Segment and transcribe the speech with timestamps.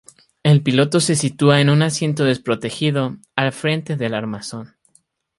[0.41, 4.75] El piloto se sitúa en un asiento desprotegido, al frente del armazón.